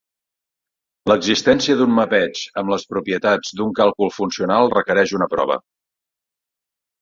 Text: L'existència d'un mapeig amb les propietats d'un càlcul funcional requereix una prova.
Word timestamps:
L'existència 1.11 1.75
d'un 1.81 1.93
mapeig 1.97 2.41
amb 2.61 2.71
les 2.75 2.85
propietats 2.95 3.53
d'un 3.61 3.75
càlcul 3.81 4.11
funcional 4.17 4.73
requereix 4.77 5.15
una 5.21 5.29
prova. 5.35 5.61